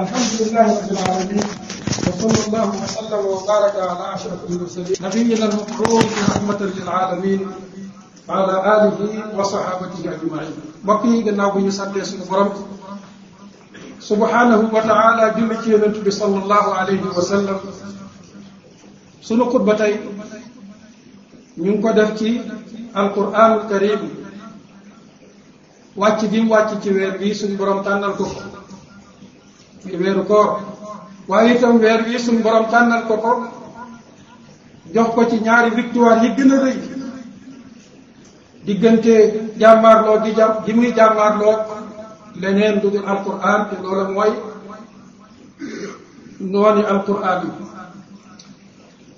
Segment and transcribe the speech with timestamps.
[0.00, 1.48] الحمد لله رب العالمين
[2.08, 7.48] وصلى الله وسلم وبارك على اشرف المرسلين نبينا المكروم رحمه للعالمين
[8.28, 10.54] على اله وصحابته اجمعين
[10.90, 17.58] بقي غنا بو نسالي سبحانه وتعالى جمع كيلنت صلى الله عليه وسلم
[19.32, 19.94] سنو خطبتي
[21.58, 22.20] نينكو داف
[23.02, 24.00] القران الكريم
[25.96, 27.50] واتي ديم واتي تي وير بي سن
[27.96, 28.40] الكفر
[29.88, 30.48] ci weeru koor
[31.28, 32.64] waaye itam weer wi suñ borom
[33.08, 33.32] ko ko
[34.94, 36.76] jox ko ci ñaari victoire yi gën a rëy
[38.66, 39.14] diggante
[39.60, 41.56] jàmmaarloo gi jàmm gi muy jàmmaarloo
[42.40, 44.32] leneen lu dul alquran te loolu mooy
[46.50, 47.50] nooni alquran yi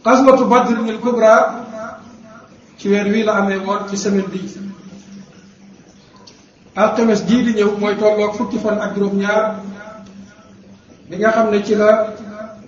[0.05, 1.33] xaswatu badrin al kubra
[2.79, 4.49] ci weer wii la amee woon ci semaine bii
[6.75, 9.45] alxames jii di ñëw mooy tolloog fukki fan ak juróom-ñaar
[11.13, 11.89] li nga xam ne ci la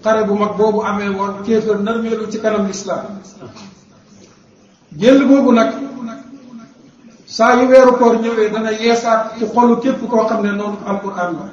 [0.04, 3.05] xare bu mag boobu amee woon kéefër narmeelu ci kanam lislaam
[5.00, 5.70] jël boobu nag
[7.27, 11.32] saa yu weeru koor ñëwee dana yeesaat ci xolu képp koo xam ne noonu alquran
[11.38, 11.46] la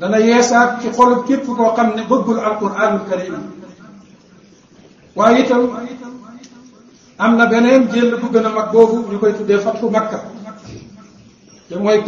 [0.00, 3.36] dana yeesaat ci xolu képp koo xam ne bëggul alquranul karim
[7.18, 10.20] am na beneen jël bu gën a mag boobu ñu koy tuddee fatxu makka
[11.68, 12.02] te mooy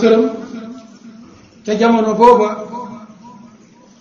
[0.00, 0.43] xërëm
[1.64, 2.66] te jamono booba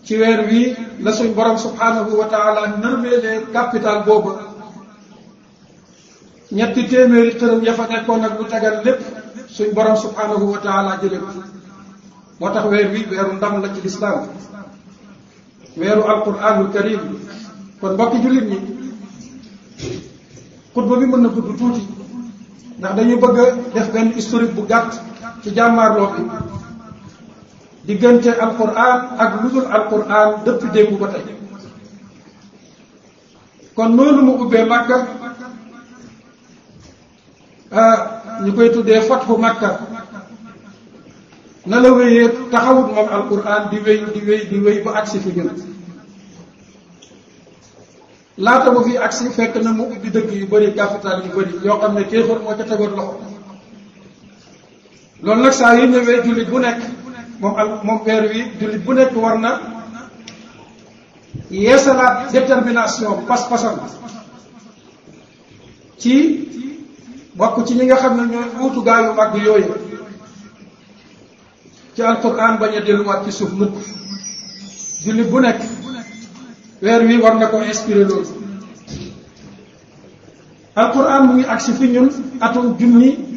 [0.03, 4.33] ci weer wi la suñ borom subhanahu wa taala nërmeele capital booba
[6.51, 9.01] ñetti téeméeri tërëm ya fa nekkoon ak lu tegal lépp
[9.47, 11.29] suñ borom subhanahu wa taala jële ko
[12.39, 14.27] moo tax weer wi weeru ndam la ci lislaam
[15.79, 16.99] weeru alquranul karim
[17.79, 18.57] kon mbokki julit ñi
[20.75, 21.87] xutba bi mën na gudd tuuti
[22.79, 23.37] ndax dañu bëgg
[23.73, 24.99] def benn historique bu gàtt
[25.43, 26.21] ci jàmmaarloo bi
[27.83, 31.21] diggante alquran ak luddul alquran depp déggu ba tey
[33.75, 35.03] kon noonu mu ubbee makka
[37.75, 37.97] ah,
[38.43, 39.79] ñu koy tuddee fatxu makka
[41.67, 45.31] na la wéyee taxawut moom alquran di wéy di wéy di wéy ba agsi fi
[45.35, 45.49] gën
[48.39, 51.77] laata mu fi agsi fekk na mu ubbi dëkk yu bëri capital yu bëri yoo
[51.83, 53.17] xam ne kéefar moo ca tegoon loxo
[55.23, 56.79] loolu nag saa yu ñëwee julit bu nekk
[57.43, 59.51] moom al moom weer wi jullit bu nekk war na
[61.63, 63.79] yeesalaat détermination pas-pasam
[66.01, 66.15] ci
[67.37, 69.73] bokk ci ñi nga xam ne ñooy uutu gaayu mag yooyu
[71.95, 73.75] ci alquran bañ a delluwaat ci suuf mukk
[75.03, 75.61] jullit bu nekk
[76.83, 78.31] weer wi war na ko inspiré loolu
[80.81, 82.09] alquran mu ngi agsi fi ñun
[82.45, 83.32] atum junni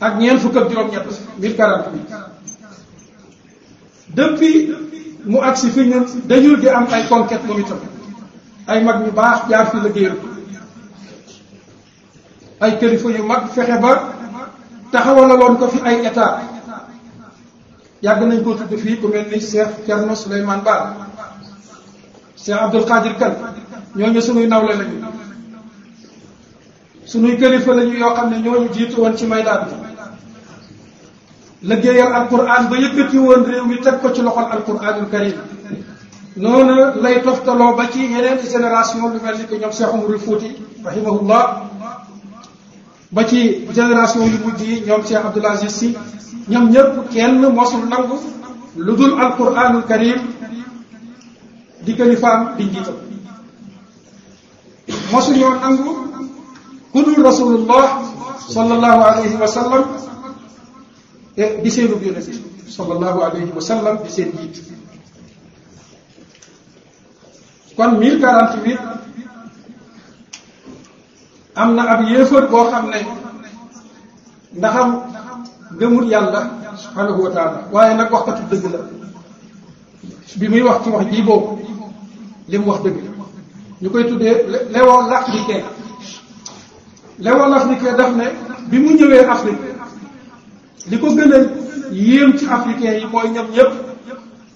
[0.00, 1.06] ak ñeen fukk ak juróom ñett
[1.38, 1.98] 1040
[4.14, 4.70] depuis
[5.26, 7.78] mu agsi fi ñun dañul di am ay conquête moom itam
[8.66, 10.16] ay mag ñu baax jaar fi liggéeyal
[12.60, 14.08] ay kilifa yu mag fexe ba
[14.92, 16.42] taxawalaloon ko fi ay état
[18.02, 20.82] yàgg nañ ko tudd fii ku mel ni cheikh cerno souleyman baar
[22.36, 23.34] cheikh abdul qadir kan
[23.96, 24.98] ñooñu sunuy nawle lañu
[27.10, 29.87] sunuy kalifa lañu yoo xam ne ñooñu jiitu woon ci maydaan bi
[31.62, 35.34] liggéeyal alquran ba yëkkati woon réew mi teg ko ci loxol alquranul karim
[36.36, 40.54] noonu lay toftaloo ba ci yeneen génération lu mel ni que ñoom Cheikh Umarul Fouti
[40.84, 41.62] rahimahullah
[43.10, 45.96] ba ci génération yu mujj yi ñoom Cheikh Abdoul Aziz Sy
[46.48, 48.16] ñoom ñëpp kenn mosul nangu
[48.76, 50.18] lu dul alquranul karim
[51.84, 52.94] di kalifaam di njiitam
[55.12, 55.90] mosuñoo nangu
[56.92, 57.84] ku dul rasulullah
[58.48, 59.48] sallallahu alayhi wa
[61.38, 62.34] Eh, di seenub yonent
[62.66, 64.58] sallallahu alayhi wa sallam di seen jiit
[67.78, 67.94] kon
[71.54, 73.06] am na ab yéefar boo xam ne
[74.50, 74.90] ndaxam
[75.78, 76.40] gëmul yàlla
[76.74, 78.80] subhanahu wa waaye nag waxkatu dëgg la
[80.42, 81.62] bi muy wax ci wax ji boobu
[82.50, 82.98] li mu wax dëgg
[83.80, 84.34] ñu koy tuddee
[84.74, 85.62] léwo l'Africain
[87.24, 88.26] léwo l'Africain daf ne
[88.70, 89.77] bi mu ñëwee Afrique
[90.90, 91.38] li ko gën a
[91.92, 93.72] yéem ci africain yi mooy ñoom ñëpp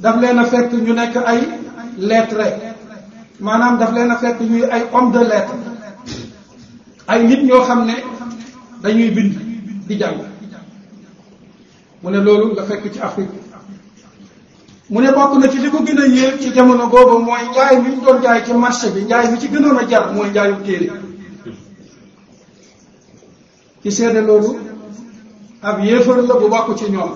[0.03, 1.41] daf leen a fekk ñu nekk ay
[1.99, 2.55] lettrés
[3.41, 5.61] maanaam daf leen a fekk ñuy ay homme de lettres
[7.09, 7.95] ay nit ñoo xam ne
[8.83, 9.35] dañuy bind
[9.89, 10.19] di jàng
[12.03, 13.35] mu ne loolu la fekk ci Afrique
[14.89, 17.81] mu ne bokk na ci li ko gën a yéem ci jamono boobu mooy njaay
[17.81, 20.63] mi ñu doon jaay ci marché bi njaay ñu ci gënoon a jar mooy njaayum
[20.63, 20.89] téere
[23.83, 24.72] ci seede loolu
[25.63, 27.11] ab yéefar la bu bokk ci ñoom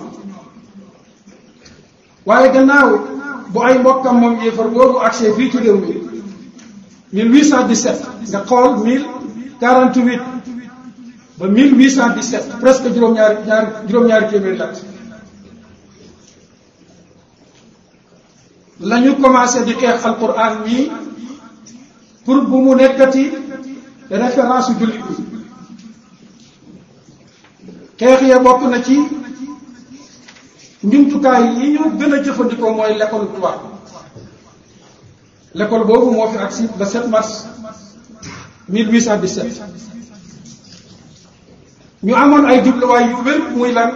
[2.25, 2.89] waaye gannaaw
[3.53, 5.77] bu ay mbokkam moom yéefar boobu accès fii ci réew
[7.11, 7.95] mi 1817
[8.29, 10.19] nga xool 1048
[11.37, 14.75] ba 1817 presque juróom-ñaari ñaari juróom-ñaari téeméeri at
[18.79, 20.91] la ñu commencé di xeex alquran ñii
[22.25, 23.23] pour bu mu nekkati
[24.09, 25.26] référence jullit bi
[27.99, 28.95] xeex ya bokk na ci
[30.83, 33.59] njumtukaay yi ñu gën a jëfandikoo mooy l'école tubaab
[35.57, 37.47] l'école boobu moo fi agsi le 7 mars
[42.03, 43.89] ñu amoon ay jubluwaay yu wér muy lan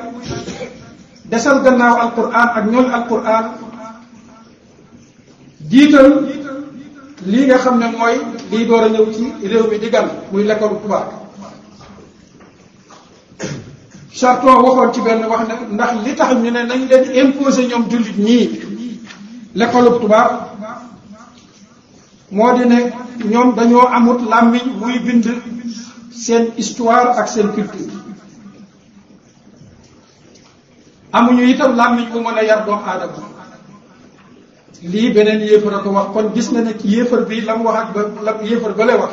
[1.29, 3.45] desal gannaaw alquran ak ñooñ alquran
[5.69, 6.07] jiital
[7.25, 8.15] lii nga xam ne mooy
[8.51, 11.09] lii door a ñëw ci réew mi di gan muy l'école tubaab
[14.13, 17.83] Charton waxoon ci benn wax ne ndax li tax ñu ne nañ leen imposer ñoom
[17.89, 18.45] jullit ñii
[19.57, 20.31] l'école tubaab
[22.35, 22.77] moo di ne
[23.31, 25.25] ñoom dañoo amut làmmiñ muy bind
[26.23, 27.91] seen histoire ak seen culture
[31.17, 33.27] amuñu itam làmmiñ bu mën a yar doomu aadama
[34.91, 37.63] lii beneen yéefar a ko wax kon gis na ne ci yéefar bii la mu
[37.65, 39.11] wax ak ba la yéefar ba wax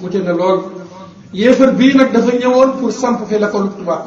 [0.00, 0.87] wute na lool
[1.32, 4.02] yéefar bii nag dafa ñëwoon pour samp fi l'école tubaab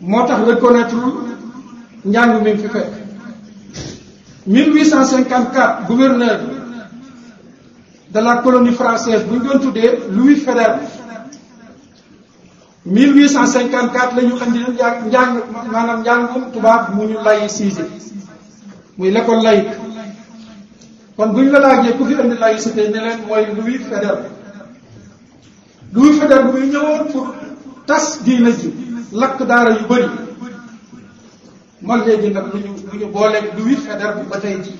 [0.00, 0.96] moo tax reconnaître
[2.04, 2.92] njàng mi fi fekk
[4.46, 6.40] 1854 gouverneur
[8.10, 10.74] de la colonie française bu ñu doon tuddee Louis Ferrer
[12.86, 15.38] 1854 la ñu xam ne njàng njàng
[15.72, 17.82] maanaam njàngum tubaab mu ñu laïcisé
[18.96, 19.76] muy l'école laïque
[21.18, 24.24] kon bu ñu la laajee ku fi indi laïcité ne leen mooy Louis Ferrer.
[25.92, 27.26] Louis Faidherbe bu muy ñëwoon pour
[27.86, 28.68] tas diina ji
[29.20, 30.08] lakk daara yu bëri
[31.86, 34.72] man léegi nag lu ñu lu ñu booleeg Louis Faidherbe ba tey ji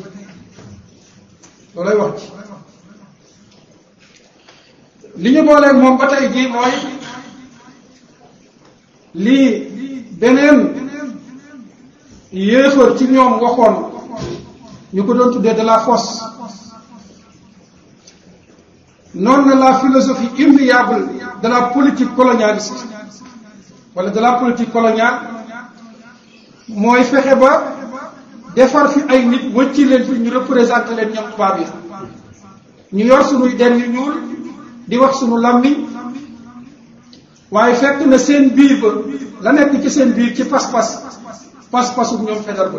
[1.75, 2.27] loolay wax ci
[5.23, 6.75] li ñu booleeg moom ba tey ji mooy
[9.25, 9.47] lii
[10.21, 10.59] beneen
[12.47, 13.77] yéefar ci ñoom waxoon
[14.95, 16.19] ñu ko doon tuddee de la force
[19.13, 21.07] noonu na la philosophie immuable
[21.41, 22.77] de la politique colonialiste
[23.95, 25.19] wala de la politique coloniale
[26.69, 27.63] mooy fexe ba
[28.55, 31.65] defar fi ay nit wëcc leen fi ñu représenté leen ñoom tubaab yi
[32.93, 34.15] ñu yor sunuy der yu ñuul
[34.89, 35.77] di wax sunu làmmiñ
[37.51, 38.89] waaye fekk na seen biir ba
[39.43, 40.89] la nekk ci seen biir ci pas-pas
[41.71, 42.79] pas-pasu ñoom fedar ba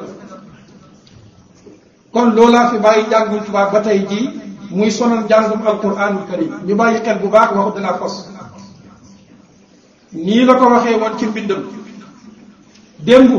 [2.11, 4.42] kon loolaa fi bàyyi jàngul tubaab ba tey jii
[4.73, 8.13] muy sonal jàngum alquranul karim ñu bàyyi xel bu baax waxu de la fos
[10.11, 11.61] nii la ko waxee woon ci mbindam
[13.05, 13.29] démb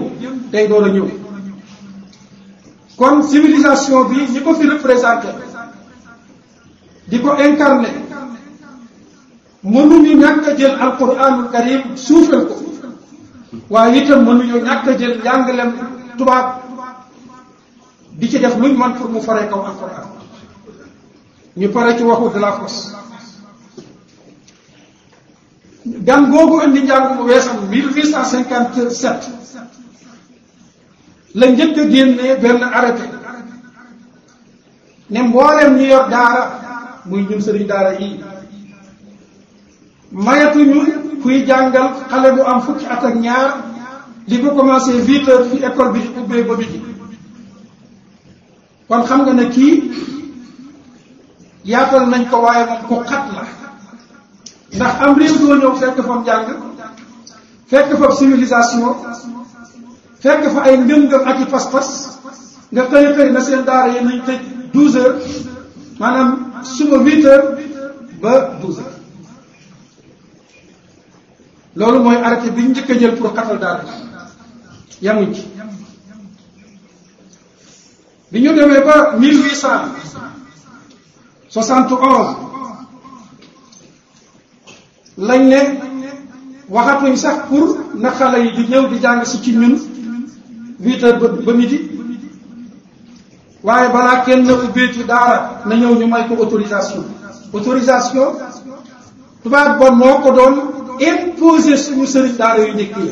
[0.52, 1.06] tey door a ñëw
[2.98, 5.28] kon civilisation bi ñi ko fi représenté
[7.10, 7.88] di ko incarné
[9.72, 12.54] mënuñu ñàkk a jël alquranul karim suufal ko
[13.70, 15.70] waaye itam mënuñu ñàkk a jël njàngalem
[16.18, 16.46] tubaab
[18.18, 20.13] di ci def luñ man pour mu faree kaw alquran
[21.56, 22.92] ñu paré ci waxu Delafosse
[25.84, 29.30] gan gogu indi jang mu wessam 1857
[31.34, 31.84] la njëkk a
[32.40, 33.02] ben arrêté
[35.10, 38.20] né mboolem ñu yor dara muy ñun sëriñ dara yi
[40.12, 43.48] ñu kuy jangal xalé bu am fukki at ak ñaar
[44.26, 46.66] li ko commencé vite fi école bi di ubbee ba bi
[48.88, 50.22] kon xam nga ne kii
[51.64, 53.42] yaatal nañ ko waaye ko ku xat la
[54.76, 56.46] ndax am réew doo ñëw fekk fa njàng
[57.70, 58.82] fekk fa civilisation
[60.22, 61.88] fekk fa ay ngëm-ngëm ak i pas-pas
[62.72, 64.40] nga xëy xëy na seen daara yi nañ tëj
[64.74, 65.28] douze heures
[66.00, 66.30] maanaam
[66.74, 67.56] suba huit heures
[68.22, 68.82] ba douze
[71.76, 73.84] loolu mooy arrêté bi ñu njëkk a jël pour xatal daara
[75.00, 75.42] yamuñ ci
[78.30, 79.88] bi ñu demee ba mille huit cent
[81.54, 82.36] 71
[85.18, 85.60] lañ ne
[86.68, 89.74] waxatuñ sax pour na xale yi di ñëw di jàng si ci ñun
[90.82, 91.78] huit heures ba ba midi
[93.62, 97.04] waaye balaa kenn ubbee ci daara na ñëw ñu may ko autorisation
[97.52, 98.28] autorisation
[99.44, 100.54] tubaab bon moo ko doon
[100.98, 103.10] imposer suñu sëriñ daara yu njëkk yi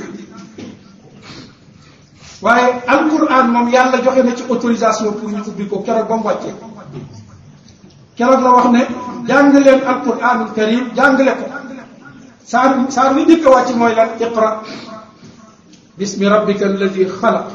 [2.42, 6.71] waaye alquran moom yàlla joxe na ci autorisation pour ñu ubbi ko keroog ba mu
[8.16, 8.86] keroog la wax ne
[9.28, 11.44] jàng leen alquranul karim jàngale ko
[12.44, 14.50] saar saar wi njëkk wàcc mooy lan iqra
[15.98, 17.46] bismi rabbika alladi xalaq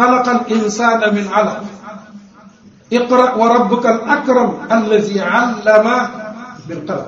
[0.00, 1.62] خلق الإنسان من علق
[2.92, 5.86] اقرأ وربك الأكرم الذي علم
[6.68, 7.06] بالقلم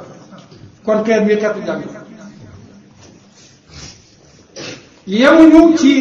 [0.86, 1.82] kon xeet bi xeetu jàng
[5.06, 5.94] yemuñu ci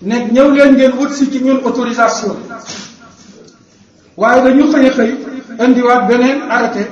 [0.00, 2.36] ne ñëw leen ngeen wut si ci ñun autorisation
[4.20, 5.10] waaye dañu xëy xëy
[5.64, 6.82] indiwaat beneen arrêté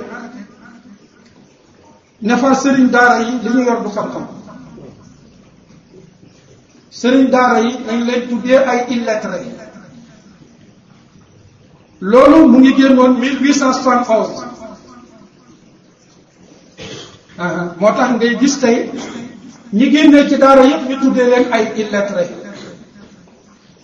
[2.25, 4.25] ne fa sëriñ daara yi li ñu yor xam-xam
[6.99, 9.53] sëriñ daara yi dañ leen tuddee ay illettrés yi
[12.11, 14.47] loolu mu ngi génnoon 1871
[17.79, 18.77] moo tax ngay gis tey
[19.77, 22.29] ñi génnee ci daara yëpp ñu tuddee leen ay illettrés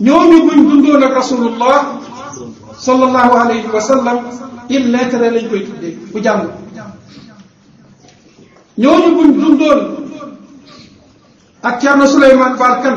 [0.05, 1.79] ñooñu buñ dundoon ak rasulullah
[2.77, 4.17] sallallahu alayhi wa sallam
[4.69, 6.47] il lettre lañ koy tuddee ku jàng
[8.77, 9.79] ñooñu buñ dundoon
[11.63, 12.95] ak Thierno Souleymane Baal kan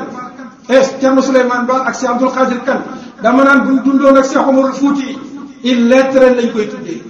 [0.68, 2.80] es eh, Thierno Souleymane Baal ak Cheikh Abdoul Khadir kan
[3.22, 5.18] dama naan buñ dundoon ak Cheikh Omarul Fouti
[5.64, 7.00] il lettre lañ koy tuddee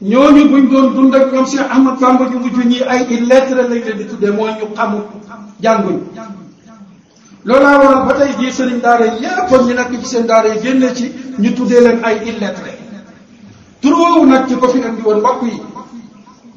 [0.00, 3.54] ñooñu buñ doon dund ak ñoom Cheikh Ahmad Bamba ju mujj ñi ay il lettre
[3.54, 5.02] lañ leen di tuddee mooy ñu xamul
[5.62, 6.00] jànguñ
[7.44, 10.88] loolaa waral ba tey jii sëriñ daara yépp ñu nekk ci seen daara yi génne
[10.96, 11.04] ci
[11.38, 12.72] ñu tuddee leen ay illettré
[13.80, 15.60] tur woowu nag ci ko fi andi woon mbokk yi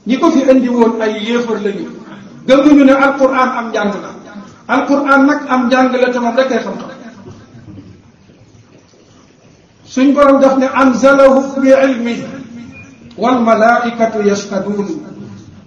[0.07, 1.91] ñi ko fi andi woon ay yéefar lañu
[2.47, 4.11] gëmuñu ne alquran am njàng la
[4.71, 6.95] alquran nag am njàng la te moom rek ay xam-xam
[9.91, 12.15] suñ borom daf ne anzalahu bi ilmi
[13.19, 14.87] wal malaikatu yashhadun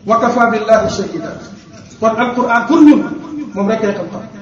[0.09, 1.33] wa kafa billahi shahida
[2.01, 3.01] kon alquran pour ñun
[3.55, 4.40] moom rek ay xam-xam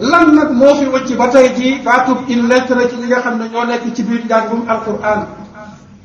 [0.00, 3.38] lan nag moo fi wëcc ba tey jii faatub une lettre ci ñi nga xam
[3.38, 5.26] ne ñoo nekk ci biir njàngum alquran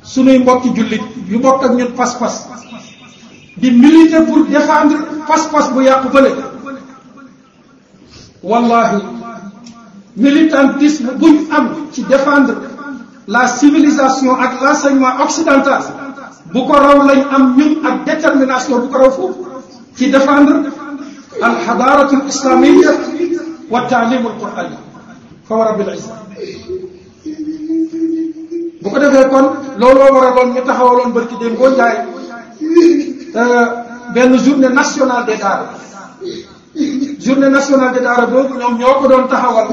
[0.02, 2.34] sunuy mbokki jullit yu bokk ak ñun pas-pas
[3.60, 4.98] di militer pour défendre
[5.28, 6.30] pas-pas bu yàqu bële
[8.42, 9.00] wallahi
[10.16, 12.54] militantisme buñ am ci défendre
[13.26, 15.82] la civilisation ak l'enseignement occidental
[16.52, 17.42] bu ko raw lañ am
[17.82, 19.44] a ak détermination bu ko raw foofu
[19.96, 20.56] ci défendre
[21.46, 22.92] al xadaaratul islamiyya
[23.72, 24.76] والتعليم القرآني
[25.48, 26.14] فورب العزة
[28.82, 29.44] bu ko defee kon
[29.80, 31.94] looloo waraloon ñu taxawaloon barki dem koo njaay
[33.40, 33.66] euh,
[34.14, 35.66] benn journée nationale des daara
[37.24, 39.68] journée nationale des daara boobu ñoom ñoo ko doon taxawal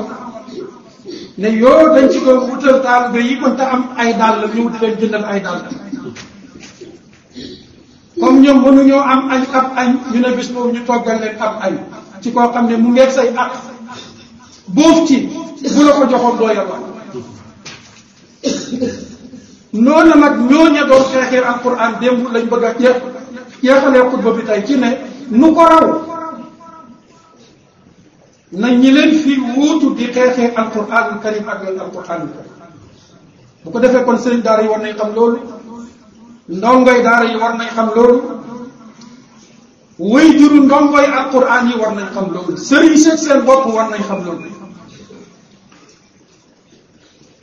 [1.42, 4.62] ne yoo dañ ci doon wutal daal ba yi kon am ay daal la ñu
[4.82, 5.42] leen jëndal ay
[8.20, 11.38] comme ñoom mënu ñoo am añ ab añ ñu ne bis boobu ñu toggal leen
[11.46, 11.74] ab añ
[12.22, 13.52] ci koo xam ne mu ngeeg say ak
[14.74, 15.30] boof ci
[15.78, 16.82] bu la ko joxoon doo yalwaan
[19.72, 22.98] noonu nag ñooña doon xeexee alquran démb lañ bëgg a jeex
[23.62, 24.90] jeexalee xutba bi tey ci ne
[25.30, 25.88] nu ko raw
[28.52, 32.30] na ñi leen fi wuutu di xeexee alquran karim ak leen alquran
[33.64, 35.40] bu ko defee kon sëriñ daara yi war nañ xam loolu
[36.50, 38.22] ndongoy daara yi war nañ xam loolu
[39.98, 44.02] way juru ndongoy alquran yi war nañ xam loolu sëriñ seet seen bopp war nañ
[44.02, 44.62] xam loolu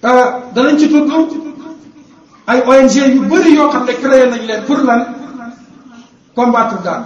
[0.02, 1.10] Euh, danañ ci tudd
[2.46, 5.02] ay ONG yu bëri yoo xam ne créé nañ leen pour lan
[6.34, 7.02] combattre daal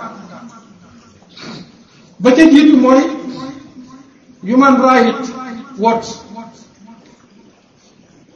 [2.21, 3.03] ba ca jiitu mooy
[4.45, 5.29] Human Rights
[5.77, 6.09] Watch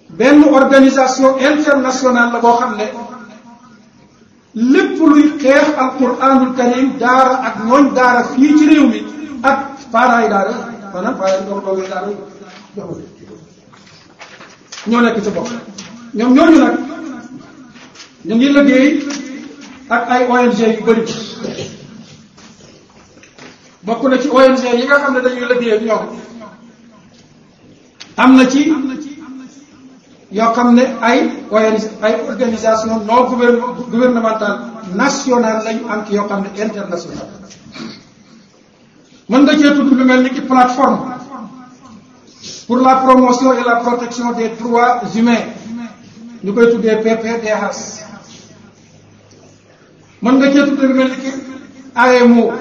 [0.09, 2.87] benn organisation internationale la boo xam ne
[4.55, 9.05] lépp luy xeex alquranul karim daara ak ñooñ daara fii ci réew mi
[9.43, 9.59] ak
[9.93, 10.53] paaraay daara
[10.93, 13.09] maanaam paaraay doog doog daara
[14.89, 15.49] ñoo nekk sa bopp
[16.17, 16.77] ñoom ñooñu nag
[18.27, 18.89] ñu ngi liggéey
[19.95, 21.03] ak ay ONG yu bëri
[23.87, 26.03] bokk na ci ONG yi nga xam ne dañuy liggéey ak ñoom
[28.23, 28.61] am na ci
[30.39, 31.19] yoo xam ne ay
[31.59, 33.27] ONG ay organisation non
[33.93, 34.57] gouvernementale
[34.95, 37.37] nationale lañu am ki yoo xam ne internationale
[39.29, 40.43] mën nga cee tudd lu mel ni ki
[42.69, 45.41] pour la promotion et la protection des droits humains
[46.45, 47.77] Nous koy des PPDH
[50.23, 51.33] Nous nga cee tuddee
[51.95, 52.53] AMO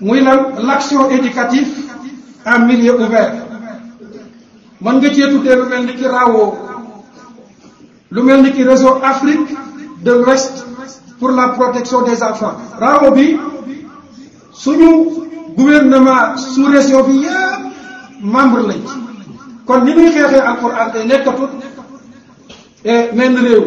[0.00, 1.68] Nous lan l'action éducative
[2.46, 3.34] en milieu ouvert
[4.80, 6.54] mën nga cee tuddee lu RAO
[8.10, 9.50] lu sommes réseau Afrique
[10.02, 10.66] de l'Ouest
[11.20, 13.36] pour la protection des enfants RAO bi
[14.52, 14.92] suñu
[15.58, 17.26] gouvernement sous région bi
[18.20, 18.98] membre lañ ci
[19.66, 21.50] kon ni muy xeexee alquran day nekkatut
[22.84, 23.64] eh, menn réew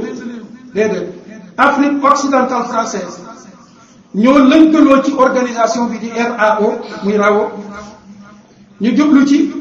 [0.73, 1.11] déedéet
[1.57, 3.19] Afrique occidentale française
[4.13, 7.51] ñoo lënkaloo ci organisation bi di RAO muy RAO
[8.81, 9.51] ñu jublu ci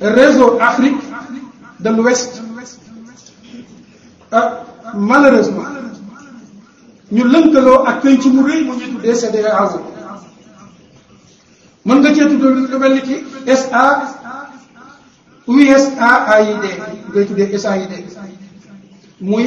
[0.00, 1.00] réseau Afrique
[1.80, 2.42] de l'Ouest
[4.32, 4.62] ah
[4.94, 5.66] malheureusement
[7.10, 9.68] ñu lënkaloo ak këy ci mu rëy mu ñu tuddee CEDEAO
[11.84, 13.16] mën nga cee tudd lu mel ni ki
[13.60, 13.82] SA
[15.52, 16.64] USAID
[17.12, 17.92] ngay tuddee SAID
[19.30, 19.46] muy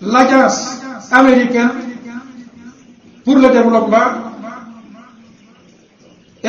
[0.00, 0.60] l'agence
[1.10, 1.70] américaine
[3.24, 4.10] pour le développement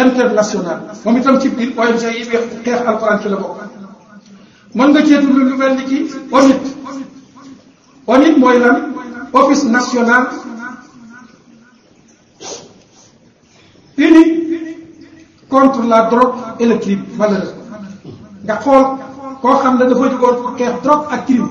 [0.06, 2.46] international moom itam ci biir ONG yi xeex
[4.76, 6.00] mën nga cee tudd lu mel ni ki
[6.32, 6.64] ONIT
[8.08, 8.76] ONIT mooy lan
[9.34, 10.24] office national
[15.60, 17.04] contre la drogue et le crime
[18.46, 18.84] nga xool
[19.42, 20.74] koo xam ne dafa jugoon pour xeex
[21.14, 21.50] ak crime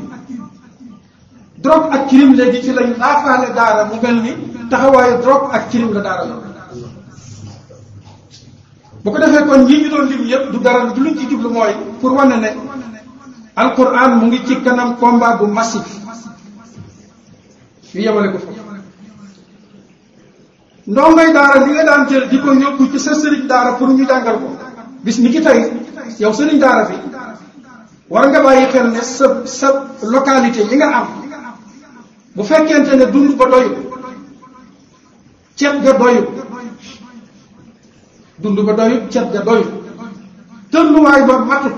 [1.65, 4.33] drogue ak crime léegi ci lañu naafaale daara mu mel ni
[4.71, 6.37] taxawaayu drogue ak crime la daara la
[9.03, 11.49] bu ko defee kon ñii ñu doon lim yëpp du dara du luñ ci jublu
[11.57, 12.51] mooy pour wane ne
[13.57, 15.87] alquran mu ngi ci kanam combat bu massif
[17.95, 18.65] ñu yemale ko foofu
[20.87, 24.07] ndongoy daara li nga daan jël di ko yóbbu ci sa sëriñ daara pour ñu
[24.07, 24.49] jàngal ko
[25.05, 25.61] bis ni ki tey
[26.21, 26.95] yow sëriñ daara fi
[28.09, 29.69] war nga bàyyi xel ne sa sa
[30.03, 31.07] localité yi nga am
[32.35, 33.77] bu fekkente ne dund ba doyul
[35.85, 36.27] ga doyul
[38.43, 39.69] dund ba doyul ceeb ga doyul
[40.73, 41.75] tënnuwaay ba matut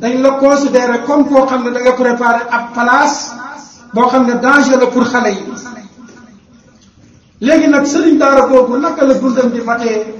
[0.00, 3.20] dañ la considéré comme koo xam ne da nga préparé ab place
[3.94, 5.44] boo xam ne danger la pour xale yi
[7.46, 10.14] léegi nag sëriñ daara boobu naka la dundam di matee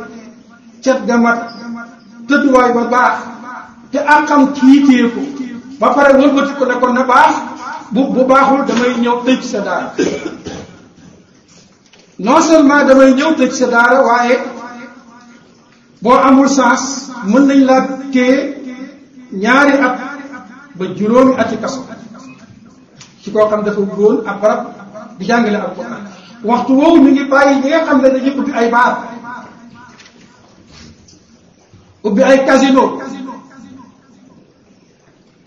[0.85, 1.41] cet ga mat
[2.29, 3.17] tëdduwaay ba baax
[3.93, 5.21] te àqam kii téye ko
[5.81, 7.35] ba pare wëlbati ko ne ko na baax
[7.93, 9.93] bu bu baaxul damay ñëw tëj sa daara
[12.27, 14.37] non seulement damay ñëw tëj sa daara waaye
[16.03, 16.83] boo amul sens
[17.31, 17.83] mën nañ laa
[18.13, 18.39] téye
[19.43, 19.95] ñaari at
[20.77, 21.81] ba juróomi ati kaso
[23.23, 24.61] ci koo xam dafa góon ab barab
[25.19, 26.05] di jàngale alquran
[26.45, 28.93] waxtu woowu mi ngi bàyyi ñi nga xam ne dañuy ubbi ay baar
[32.07, 32.85] ubbi ay casino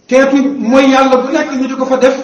[0.10, 0.38] xeetu
[0.72, 2.16] mooy yàlla bu nekk ñu di ko fa def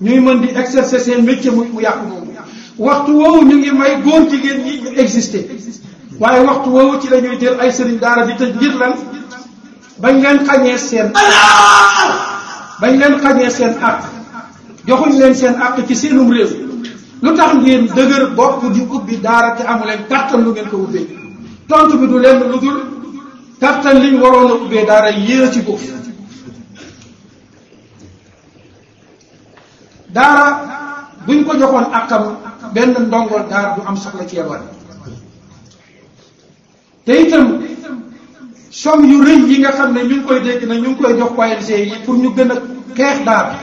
[0.00, 2.32] ñuy mën di exercer seen métier mu mu yàqu moomu
[2.78, 5.44] waxtu woowu ñu ngi may góor jigéen ñi ñu exister
[6.20, 8.92] waaye waxtu woowu ci la ñuy jël ay sëriñ daara di tëj ngir lan
[10.00, 11.12] bañ leen xañee seen
[12.80, 13.98] bañ leen xañee seen àq
[14.86, 16.67] joxuñ leen seen àq ci seenum réew
[17.22, 20.76] lu tax ngeen dëgër bopp di ubbi daara te amu leen kattan lu ngeen ko
[20.76, 21.06] ubbee
[21.66, 22.78] tontu bi du lenn lu dul
[23.60, 25.78] kattan liñ waroon a ubbee daara yéer ci ko
[30.14, 30.44] daara
[31.26, 32.36] buñ ko joxoon atam
[32.74, 34.62] benn ndongo daara du am soxla ci yalwaan
[37.04, 37.60] te itam
[38.70, 41.16] somme yu rëy yi nga xam ne ñu ngi koy dégg na ñu ngi koy
[41.18, 42.54] jox ONG yi pour ñu gën a
[42.96, 43.56] daar daara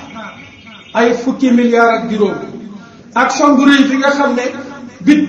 [0.93, 2.54] ay fukki milliards ak juróom
[3.15, 4.43] action bu rëy bi nga xam ne
[5.01, 5.21] bit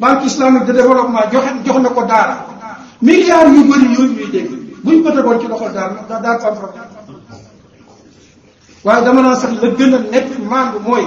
[0.00, 2.36] banque islamique de développement joxe jox na ko daara
[3.02, 4.48] milliards yu bëri yooyu ñuy dégg
[4.84, 6.88] buñ ko tegoon ci loxo daara da daal fam problème
[8.84, 11.04] waaye dama naa sax la gën a nekk mandu mooy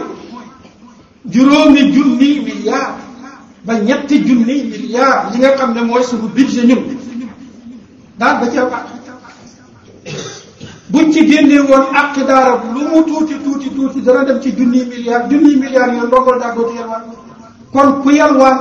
[1.31, 2.95] juróomi junniy milliards
[3.65, 6.81] ba ñetti junniy milliards li nga xam ne mooy suñu budget ñun
[8.17, 8.87] daal da cee baax
[10.89, 14.83] buñ ci génnee won ak daara lu mu tuti tuti tuti dara dem ci junni
[14.85, 17.03] milliard junni milliard yu ndogol dàggoo ci yalwaan
[17.71, 18.57] kon ku yalwaan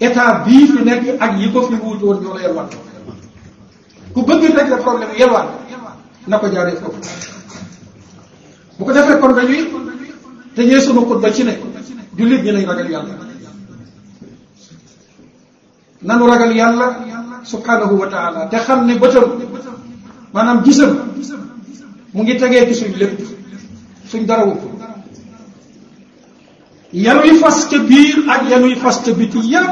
[0.00, 2.66] eta bi fi nek ak yi ko fi wut won ñoo la yalwaan
[4.12, 5.96] ku bëgg rek la problème yalwaan na
[6.36, 6.90] nako jare ko
[8.78, 9.62] bu ko defé kon dañuy
[10.56, 11.56] dañee ko ba ci ne
[12.16, 13.14] jullit ñi lay ragal yalla
[16.00, 16.96] nanu ragal yalla
[17.44, 19.30] subhanahu wa taala te xam bëtam
[20.32, 20.90] maanaam gisam
[22.12, 23.20] mu ngi tegee ci suñ lépp
[24.10, 24.56] suñ dara wu
[26.92, 29.70] yanuy fas ca biir ak yanuy fas ca biti yépp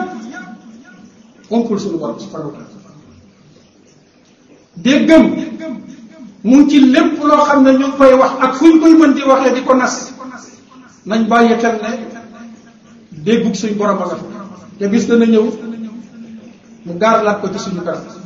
[1.50, 2.78] onkul suñu borom subhanahu wa taala
[4.76, 5.24] déggam
[6.44, 9.22] mu ngi ci lépp loo xam na ñu ngi wax ak fuñ koy mën di
[9.22, 9.96] waxee di ko nas
[11.06, 11.90] nañ bàyyi xel ne
[13.24, 14.16] déggug suñ borom a nga
[14.78, 15.46] te bis dana ñëw
[16.84, 18.19] mu gaarlaat ko ci suñu kanam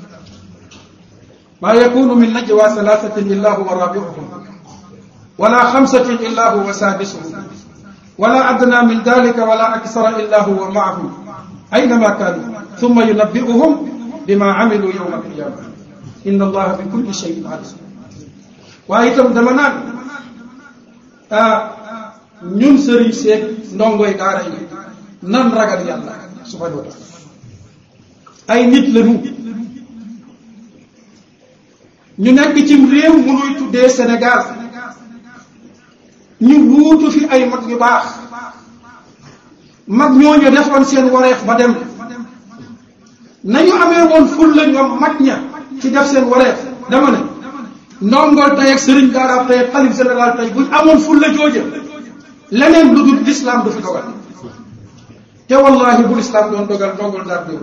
[1.63, 4.29] ما يكون من نجوى ثلاثة إلا هو رابعهم
[5.39, 7.23] ولا خمسة إلا هو سادسهم
[8.19, 11.13] ولا أدنى من ذلك ولا أكثر إلا هو معهم
[11.75, 13.89] أينما كانوا ثم ينبئهم
[14.27, 15.57] بما عملوا يوم القيامة
[16.27, 17.85] إن الله بكل شيء عليم
[18.89, 19.83] وأيتم دمنا
[21.33, 21.71] آه،
[22.43, 24.59] نم سري سيك نونغوي داري
[25.23, 26.15] نم رغل يالله
[26.45, 27.11] سبحانه وتعالى
[28.51, 29.19] أي نتلمو
[32.19, 34.45] ñu nekk ci réew munuy tuddee Sénégal
[36.41, 38.05] ñu wuutu fi ay mag ñu baax
[39.87, 41.75] mag ñoo ñooñu defoon seen wareef ba dem
[43.43, 45.41] nañu amee woon ful la ñoom mag ña
[45.81, 47.19] ci def seen wareef dama ne
[48.01, 49.71] ndongool tey ak sëriñ daara tey
[50.51, 51.63] buñ amoon ful la jooja
[52.51, 54.05] leneen lu dul lislaam du fi dogal
[55.49, 57.55] te wallahi bu lislaam doon dogal ndongool daal di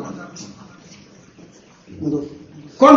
[2.81, 2.95] kon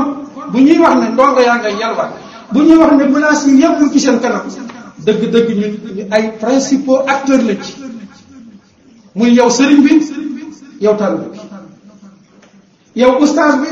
[0.53, 2.11] bu ñuy wax ne ndongo yaa ngay yalwaan
[2.53, 4.45] bu ñuy wax ne menace yi yépp ci seen kanam
[5.07, 5.65] dëgg dëgg ñu
[6.17, 7.75] ay principaux acteurs la ci
[9.17, 9.93] muy yow sëriñ bi
[10.85, 11.27] yow tàll bi
[13.01, 13.69] yow oustaz bi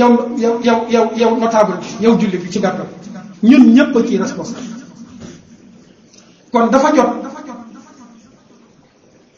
[0.00, 0.10] yow
[0.42, 2.86] yow yow yow yow notable bi yow julli bi ci gàttal
[3.42, 4.70] ñun ñëpp ci responsable
[6.52, 7.10] kon dafa jot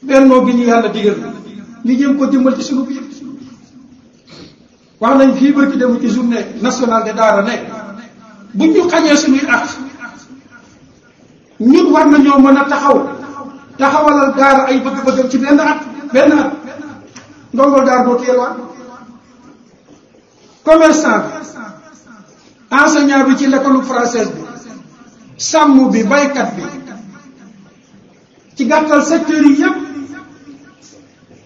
[0.02, 1.18] benno bi ñu yàlla digal
[1.84, 3.02] ñu jëm ko dimbal ci suñu biir
[5.00, 7.54] wax nañ fii barki demu ci journée nationale de daara ne
[8.56, 9.66] buñ ñu xañee suñuy at
[11.72, 12.98] ñun war nañoo mën a taxaw
[13.78, 15.78] taxawalal daara ay bëgg-bëggam ci benn at
[16.12, 16.50] benn at
[17.52, 18.56] ndongol daar boo teelwaat
[20.64, 21.22] commerçant
[22.80, 24.42] enseignant bi ci l'école française bi
[25.36, 26.62] sàmm bi baykat bi
[28.56, 29.76] ci gàttal secteur yi yépp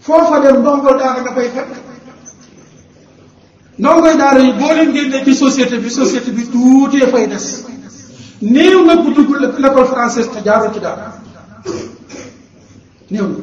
[0.07, 1.88] foofa dem ndongol daara nga fay fekk
[3.79, 7.65] ndongoy daara yi boo leen génnee ci société bi société bi tuutee fay des
[8.43, 11.15] néew nag bu dugg l'école française te jaaroo ci daara
[13.11, 13.37] néew na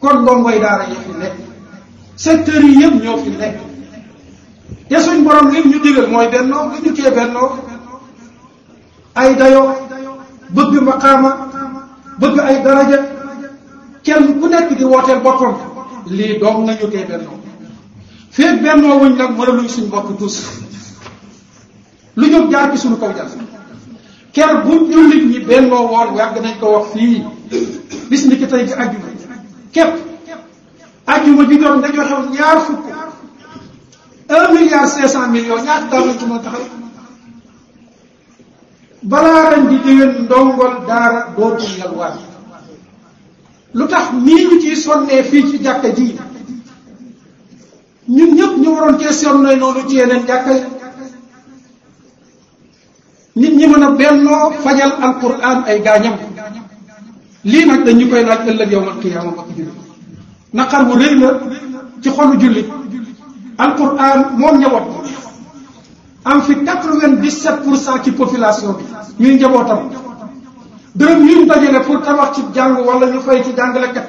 [0.00, 1.26] kon ndongoy daara yi fi ne
[2.14, 3.56] secteurs yi yëpp ñoo fi nekk
[4.88, 7.50] te suñ borom lim ñu digal mooy bennoo li ñu kee bennoo
[9.16, 9.62] ay dayo
[10.54, 11.30] bëgg maqaama
[12.20, 12.98] bëgg ay daraja
[14.04, 15.54] kenn ku nekk di wooteel boppam
[16.06, 17.37] lii doom nañu kee bennoo
[18.38, 20.36] féeg bennoo wuñ nag mënaluñ suñ bopp tuus
[22.18, 23.28] lu ñu jaar ci suñu kaw jar
[24.36, 27.16] ker bu jullit ñi bennoo woon yàgg nañ ko wax fii
[28.10, 29.08] bis ni ci ajjuma
[29.74, 29.92] képp
[31.14, 32.82] ajjuma ju doon dañoo xew ñaar fukk
[39.10, 42.14] balaa ren di déwén ndongol daara dootul yalwaan
[43.78, 46.04] lu tax nii ñu ciy sonnee fii ci jàkka ji
[48.08, 50.52] ñun ñëpp ñu waroon questionné noonu ci yeneen jàkka
[53.36, 56.16] nit ñi mën a bennoo fajal alquran ay gaañam
[57.50, 59.76] lii nag dañ ñu koy laaj ëllëg yow mal qiyaama mbokk jullit
[60.56, 61.30] naqar bu rëy la
[62.02, 62.62] ci xolu julli
[63.64, 64.86] alquran moom njaboot
[66.30, 68.72] am fi 97 pour cent ci population
[69.18, 69.80] bi ñuy njabootam
[70.98, 74.06] dërëm yuñ dajale pour tabax ci jàng wala ñu fay ci jàngalekat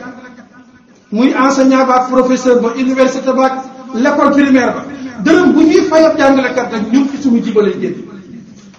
[1.11, 3.47] muy enseignant ba professeur ba université ba
[3.95, 4.83] l'école primaire ba
[5.23, 7.95] dërëm bu ñuy fayab jàngalekat rek ñun ci suñu jiba lay génn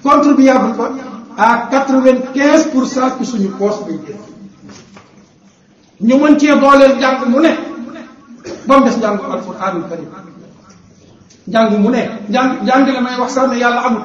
[0.02, 0.86] contribuable ba
[1.36, 4.18] à quatre-vingt-quinze pour cent ci suñu poche bay génn
[6.00, 6.94] ñu mën cee dooleel
[7.28, 7.58] mu ne
[8.66, 10.08] ba mu des njàngu alquranul karim
[11.48, 14.02] njàng mu ne njàng njàngale may wax sax ne yàlla amul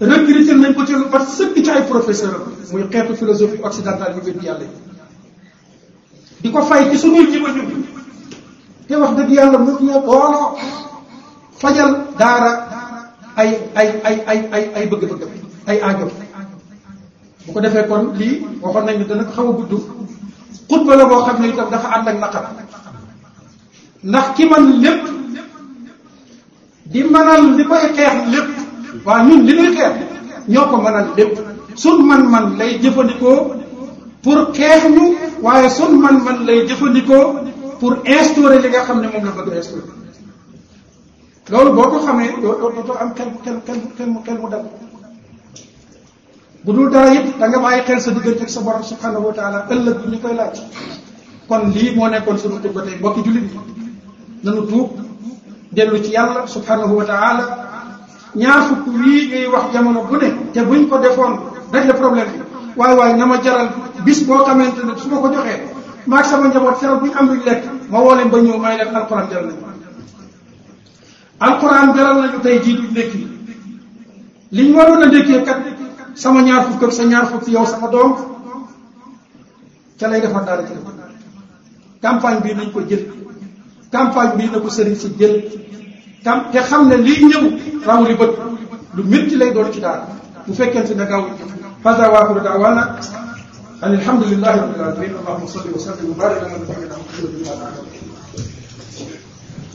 [0.00, 4.14] recruté nañ ko ci lu bat sëkk ci ay professeur am muy xeetu philosophie occidentale
[4.14, 4.70] yi wér yàlla yi
[6.40, 7.82] di ko fay ci suñuy jiba ñun
[8.88, 10.42] te wax dëgg yàlla mënuñoo booloo
[11.60, 12.52] fajal daara
[13.34, 14.84] ay ay
[17.54, 19.72] ko defee kon lii waxoon nañu dana xaw a gudd
[20.70, 22.44] xutba la boo xam ne itam dafa ànd ak naqar
[24.04, 25.02] ndax ki man lépp
[26.90, 28.48] di mënal li koy xeex lépp
[29.06, 29.94] waa ñun li ñuy xeex
[30.52, 31.32] ñoo ko mënal lépp
[31.82, 33.38] sun man-man lay jëfandikoo
[34.22, 35.04] pour xeex ñu
[35.44, 37.24] waaye sun man-man lay jëfandikoo
[37.78, 39.88] pour instaurer li nga xam ne moom la bëgg instaurer
[41.52, 43.30] loolu boo ko xamee doo doo am xel
[43.96, 44.64] xel mu xel mu dal
[46.64, 49.34] bu dul dara yëpp da nga bàyyi xel sa diggante ak sa borom subhanahu wa
[49.38, 50.58] taala ëllëg bi ñu koy laaj
[51.48, 53.44] kon lii moo nekkoon sunu xutba tey mbokki jullit
[54.44, 54.88] nanu
[55.76, 57.44] dellu ci yàlla subhanahu wa taala
[58.42, 61.32] ñaar fukk wii ñuy wax jamono bu ne te buñ ko defoon
[61.72, 62.42] rek le problème bi
[62.78, 63.68] waaye waaye na ma jaral
[64.04, 65.75] bis boo xamante ne su ma ko joxee
[66.06, 69.28] maak sama njaboot keroog bi am luñ lekk ma wolé ba ñëw may leen alquran
[69.30, 69.58] jël nañu
[71.40, 72.92] alquran jëral nañu tey jii duñ
[74.56, 75.58] liñ waroon na nekkee kat
[76.14, 78.12] sama ñaar fukk ak sa ñaar fukk yow sama doom
[79.98, 80.72] ca lay defal dara ci
[82.02, 83.04] campagne bi nañ ko jël
[83.90, 85.34] campagne bi na ko sëriñ si jël
[86.22, 87.42] tam te xam ne lii ñëw
[87.86, 88.32] raw li bët
[88.94, 90.06] lu metti lay doon ci dara
[90.46, 91.22] bu fekkente na gaaw
[91.82, 92.82] fasa waaxulu daawaana
[93.84, 99.25] أن الحمد لله رب العالمين اللهم صل وسلم وبارك على محمد عبده ونبيه